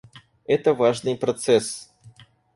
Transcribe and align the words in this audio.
Это 0.47 0.73
важный 0.73 1.15
процесс. 1.15 1.91